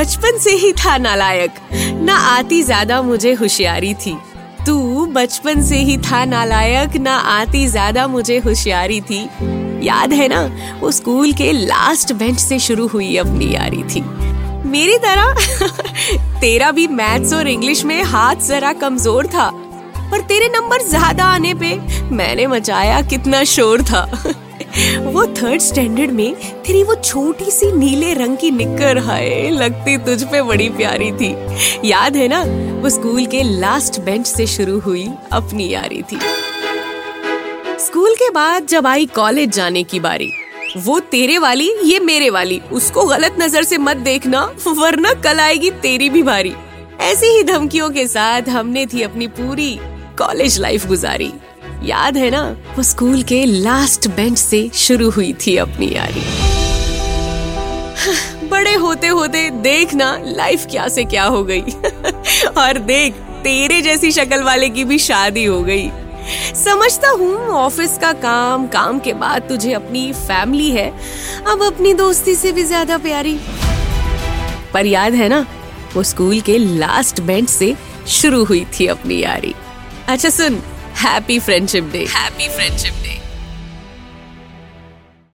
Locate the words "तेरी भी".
45.70-46.22